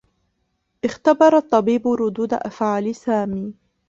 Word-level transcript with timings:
اختبر 0.83 1.35
الطّبيب 1.37 1.87
ردود 1.87 2.33
أفعال 2.33 2.95
سامي. 2.95 3.53